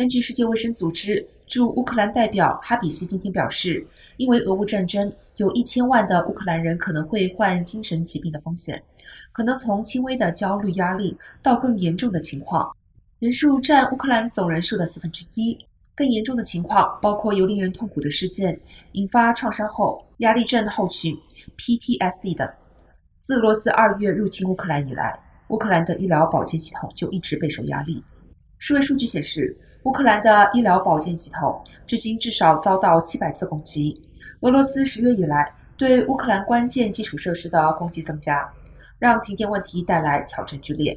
[0.00, 8.82] 根据世界卫生组织驻乌克兰代表哈比西今天表示，因为俄乌战争，有一千万的乌克兰人可能会患精神疾病的风险，
[9.30, 12.74] 可能从轻微的焦虑压力到更严重的情况，
[13.18, 15.58] 人数占乌克兰总人数的四分之一。
[15.94, 18.58] 更严重的情况包括由令人痛苦的事件、
[18.92, 21.14] 引发创伤后压力症候群
[21.58, 22.50] （PTSD） 等。
[23.20, 28.02] 自俄罗斯二月入侵乌克兰以来，乌克兰的医疗保健系统就一直备受压力。
[28.60, 33.98] 世卫数据显示，乌克兰的医疗保健系统至今至少遭到七百次攻击。
[34.40, 38.46] 俄罗斯十月以来对乌克兰关键基础设施的攻击增加，
[38.98, 40.96] 让停电问题带来挑战剧烈。